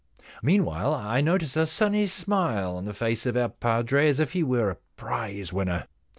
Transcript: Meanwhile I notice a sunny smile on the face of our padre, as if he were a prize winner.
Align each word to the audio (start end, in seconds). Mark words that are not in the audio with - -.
Meanwhile 0.41 0.95
I 0.95 1.21
notice 1.21 1.55
a 1.55 1.67
sunny 1.67 2.07
smile 2.07 2.75
on 2.75 2.85
the 2.85 2.91
face 2.95 3.27
of 3.27 3.37
our 3.37 3.49
padre, 3.49 4.09
as 4.09 4.19
if 4.19 4.31
he 4.31 4.41
were 4.41 4.71
a 4.71 4.77
prize 4.95 5.53
winner. 5.53 5.85